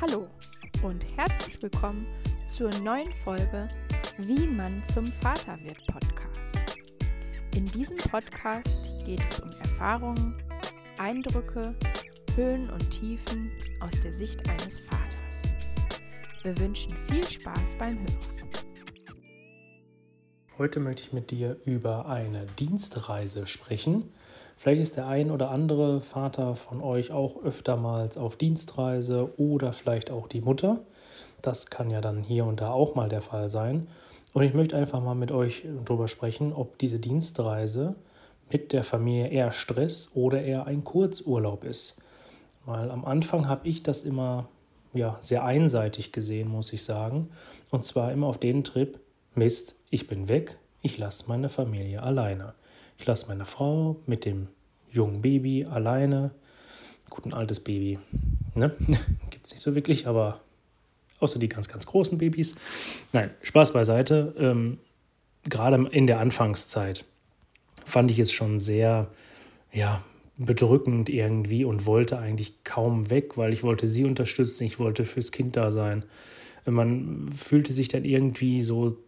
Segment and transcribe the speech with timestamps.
[0.00, 0.28] Hallo
[0.84, 2.06] und herzlich willkommen
[2.48, 3.66] zur neuen Folge
[4.18, 6.56] Wie man zum Vater wird Podcast.
[7.56, 10.40] In diesem Podcast geht es um Erfahrungen,
[10.98, 11.74] Eindrücke,
[12.36, 13.50] Höhen und Tiefen
[13.80, 15.42] aus der Sicht eines Vaters.
[16.44, 18.38] Wir wünschen viel Spaß beim Hören.
[20.58, 24.12] Heute möchte ich mit dir über eine Dienstreise sprechen.
[24.58, 30.10] Vielleicht ist der ein oder andere Vater von euch auch öftermals auf Dienstreise oder vielleicht
[30.10, 30.80] auch die Mutter.
[31.42, 33.86] Das kann ja dann hier und da auch mal der Fall sein.
[34.32, 37.94] Und ich möchte einfach mal mit euch darüber sprechen, ob diese Dienstreise
[38.50, 41.96] mit der Familie eher Stress oder eher ein Kurzurlaub ist.
[42.66, 44.48] Weil am Anfang habe ich das immer
[44.92, 47.28] ja, sehr einseitig gesehen, muss ich sagen.
[47.70, 48.98] Und zwar immer auf den Trip,
[49.36, 52.54] Mist, ich bin weg, ich lasse meine Familie alleine.
[52.98, 54.48] Ich lasse meine Frau mit dem
[54.90, 56.32] jungen Baby alleine.
[57.08, 57.98] Gut, ein altes Baby.
[58.54, 58.74] Ne?
[59.30, 60.40] Gibt es nicht so wirklich, aber
[61.20, 62.56] außer die ganz, ganz großen Babys.
[63.12, 64.34] Nein, Spaß beiseite.
[64.38, 64.78] Ähm,
[65.44, 67.04] Gerade in der Anfangszeit
[67.84, 69.08] fand ich es schon sehr,
[69.72, 70.02] ja,
[70.36, 75.32] bedrückend irgendwie und wollte eigentlich kaum weg, weil ich wollte sie unterstützen, ich wollte fürs
[75.32, 76.04] Kind da sein.
[76.64, 78.98] Man fühlte sich dann irgendwie so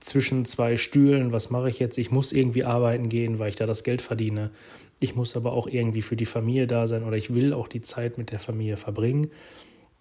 [0.00, 1.98] zwischen zwei Stühlen, was mache ich jetzt?
[1.98, 4.50] Ich muss irgendwie arbeiten gehen, weil ich da das Geld verdiene.
[4.98, 7.82] Ich muss aber auch irgendwie für die Familie da sein oder ich will auch die
[7.82, 9.30] Zeit mit der Familie verbringen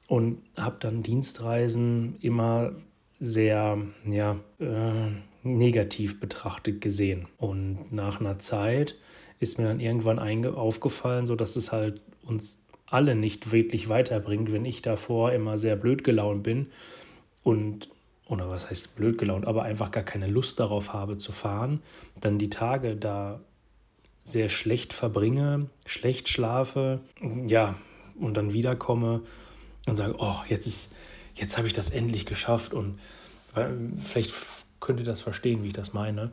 [0.08, 2.73] und habe dann Dienstreisen immer
[3.20, 3.77] sehr
[4.09, 5.11] ja, äh,
[5.44, 7.27] negativ betrachtet gesehen.
[7.38, 8.95] Und nach einer Zeit
[9.39, 14.66] ist mir dann irgendwann aufgefallen, so dass es halt uns alle nicht wirklich weiterbringt, wenn
[14.66, 16.67] ich davor immer sehr blöd gelaunt bin
[17.44, 17.89] und
[18.30, 21.81] oder was heißt blöd gelaunt, aber einfach gar keine Lust darauf habe zu fahren,
[22.22, 23.39] dann die Tage da
[24.23, 27.02] sehr schlecht verbringe, schlecht schlafe,
[27.47, 27.75] ja,
[28.19, 29.21] und dann wiederkomme
[29.88, 30.94] und sage, oh, jetzt ist,
[31.33, 32.99] jetzt habe ich das endlich geschafft und
[34.02, 34.31] vielleicht
[34.80, 36.30] könnt ihr das verstehen, wie ich das meine.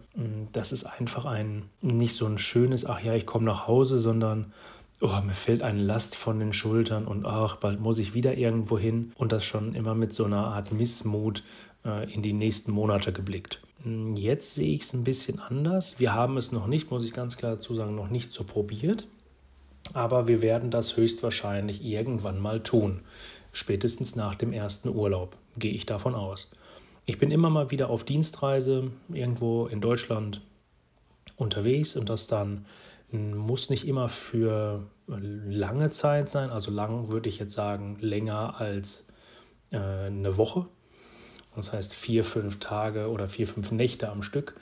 [0.53, 4.53] Das ist einfach ein nicht so ein schönes, ach ja, ich komme nach Hause, sondern
[5.01, 8.79] oh, mir fällt eine Last von den Schultern und ach, bald muss ich wieder irgendwo
[8.79, 11.43] hin und das schon immer mit so einer Art Missmut
[11.87, 13.61] in die nächsten Monate geblickt.
[13.83, 16.01] Hm, jetzt sehe ich es ein bisschen anders.
[16.01, 19.07] Wir haben es noch nicht, muss ich ganz klar dazu sagen, noch nicht so probiert.
[19.93, 23.03] Aber wir werden das höchstwahrscheinlich irgendwann mal tun.
[23.53, 26.51] Spätestens nach dem ersten Urlaub, gehe ich davon aus.
[27.05, 30.41] Ich bin immer mal wieder auf Dienstreise irgendwo in Deutschland
[31.37, 32.67] unterwegs und das dann
[33.11, 36.51] hm, muss nicht immer für lange Zeit sein.
[36.51, 39.07] Also lang würde ich jetzt sagen, länger als
[39.71, 40.67] äh, eine Woche.
[41.57, 44.55] Das heißt, vier, fünf Tage oder vier, fünf Nächte am Stück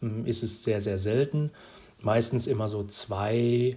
[0.00, 1.50] hm, ist es sehr, sehr selten.
[2.00, 3.76] Meistens immer so zwei,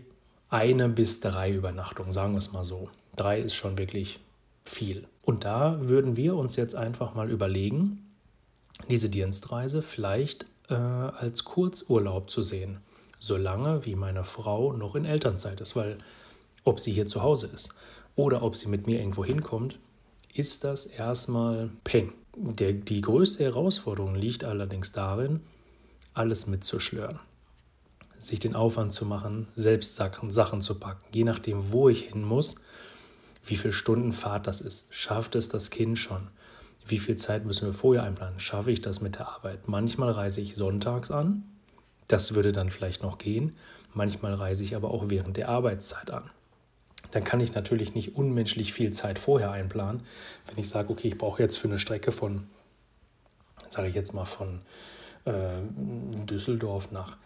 [0.49, 2.89] eine bis drei Übernachtungen, sagen wir es mal so.
[3.15, 4.19] Drei ist schon wirklich
[4.65, 5.07] viel.
[5.21, 8.01] Und da würden wir uns jetzt einfach mal überlegen,
[8.89, 12.79] diese Dienstreise vielleicht äh, als Kurzurlaub zu sehen,
[13.19, 15.99] solange wie meine Frau noch in Elternzeit ist, weil
[16.63, 17.69] ob sie hier zu Hause ist
[18.15, 19.79] oder ob sie mit mir irgendwo hinkommt,
[20.33, 22.13] ist das erstmal Peng.
[22.35, 25.41] Der, die größte Herausforderung liegt allerdings darin,
[26.13, 27.19] alles mitzuschlören.
[28.17, 32.23] Sich den Aufwand zu machen, selbst Sachen, Sachen zu packen, je nachdem, wo ich hin
[32.23, 32.55] muss,
[33.45, 34.87] wie viel Stunden Fahrt das ist.
[34.93, 36.29] Schafft es das Kind schon?
[36.85, 38.39] Wie viel Zeit müssen wir vorher einplanen?
[38.39, 39.67] Schaffe ich das mit der Arbeit?
[39.67, 41.43] Manchmal reise ich sonntags an,
[42.07, 43.55] das würde dann vielleicht noch gehen.
[43.93, 46.29] Manchmal reise ich aber auch während der Arbeitszeit an
[47.13, 50.01] dann kann ich natürlich nicht unmenschlich viel Zeit vorher einplanen.
[50.47, 52.47] Wenn ich sage, okay, ich brauche jetzt für eine Strecke von,
[53.69, 54.61] sage ich jetzt mal von
[55.25, 55.61] äh,
[56.25, 57.17] Düsseldorf nach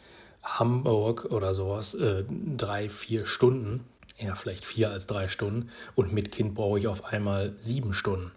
[0.43, 2.25] Hamburg oder sowas, äh,
[2.57, 3.85] drei, vier Stunden,
[4.17, 8.31] eher vielleicht vier als drei Stunden und mit Kind brauche ich auf einmal sieben Stunden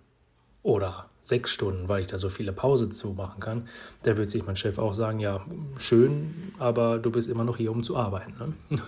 [0.62, 3.68] oder sechs Stunden, weil ich da so viele Pause zu machen kann,
[4.02, 5.44] da wird sich mein Chef auch sagen, ja,
[5.78, 8.54] schön, aber du bist immer noch hier, um zu arbeiten.
[8.70, 8.78] Ne?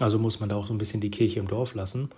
[0.00, 2.10] Also muss man da auch so ein bisschen die Kirche im Dorf lassen.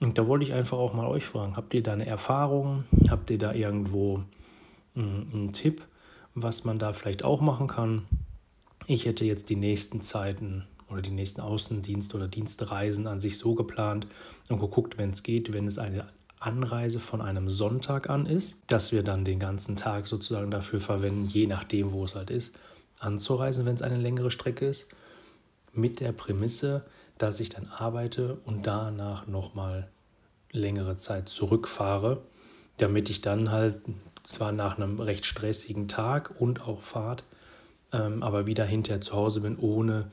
[0.00, 2.84] Und da wollte ich einfach auch mal euch fragen, habt ihr da eine Erfahrung?
[3.08, 4.22] Habt ihr da irgendwo
[4.94, 5.82] einen, einen Tipp,
[6.34, 8.06] was man da vielleicht auch machen kann?
[8.86, 13.54] Ich hätte jetzt die nächsten Zeiten oder die nächsten Außendienst- oder Dienstreisen an sich so
[13.54, 14.06] geplant
[14.48, 16.06] und geguckt, wenn es geht, wenn es eine
[16.38, 21.26] Anreise von einem Sonntag an ist, dass wir dann den ganzen Tag sozusagen dafür verwenden,
[21.26, 22.56] je nachdem, wo es halt ist,
[23.00, 24.88] anzureisen, wenn es eine längere Strecke ist,
[25.72, 26.84] mit der Prämisse,
[27.18, 29.88] dass ich dann arbeite und danach nochmal
[30.50, 32.22] längere Zeit zurückfahre,
[32.78, 33.80] damit ich dann halt
[34.22, 37.24] zwar nach einem recht stressigen Tag und auch Fahrt,
[37.92, 40.10] ähm, aber wieder hinterher zu Hause bin, ohne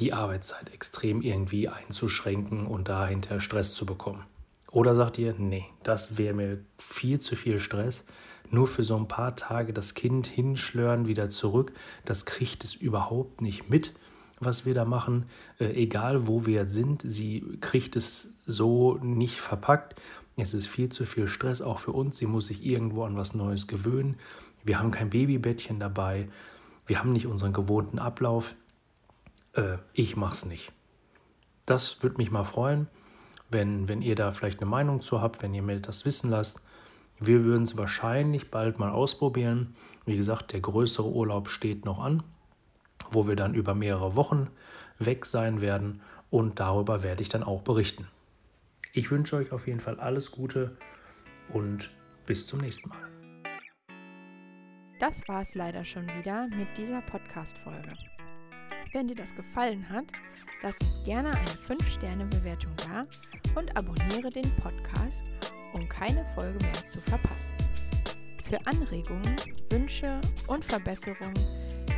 [0.00, 4.24] die Arbeitszeit extrem irgendwie einzuschränken und da hinterher Stress zu bekommen.
[4.70, 8.04] Oder sagt ihr, nee, das wäre mir viel zu viel Stress.
[8.50, 11.72] Nur für so ein paar Tage das Kind hinschlören, wieder zurück,
[12.04, 13.92] das kriegt es überhaupt nicht mit,
[14.40, 15.26] was wir da machen.
[15.58, 20.00] Äh, egal wo wir sind, sie kriegt es so nicht verpackt.
[20.36, 22.18] Es ist viel zu viel Stress auch für uns.
[22.18, 24.16] Sie muss sich irgendwo an was Neues gewöhnen.
[24.64, 26.28] Wir haben kein Babybettchen dabei.
[26.86, 28.54] Wir haben nicht unseren gewohnten Ablauf.
[29.54, 30.72] Äh, ich mach's nicht.
[31.64, 32.88] Das würde mich mal freuen
[33.48, 36.62] wenn, wenn ihr da vielleicht eine Meinung zu habt, wenn ihr mir das wissen lasst.
[37.18, 39.74] Wir würden es wahrscheinlich bald mal ausprobieren.
[40.04, 42.22] Wie gesagt, der größere Urlaub steht noch an,
[43.10, 44.48] wo wir dann über mehrere Wochen
[44.98, 46.00] weg sein werden
[46.30, 48.08] und darüber werde ich dann auch berichten.
[48.92, 50.76] Ich wünsche euch auf jeden Fall alles Gute
[51.52, 51.90] und
[52.24, 52.98] bis zum nächsten Mal.
[54.98, 57.92] Das war es leider schon wieder mit dieser Podcast-Folge.
[58.92, 60.06] Wenn dir das gefallen hat,
[60.62, 63.06] lass uns gerne eine 5-Sterne-Bewertung da
[63.54, 67.54] und abonniere den Podcast, um keine Folge mehr zu verpassen.
[68.48, 69.34] Für Anregungen,
[69.70, 71.34] Wünsche und Verbesserungen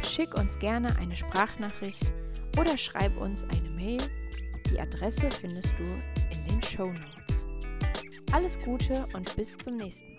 [0.03, 2.07] schick uns gerne eine Sprachnachricht
[2.59, 4.01] oder schreib uns eine Mail.
[4.71, 7.45] Die Adresse findest du in den Show Notes.
[8.33, 10.18] Alles Gute und bis zum nächsten Mal.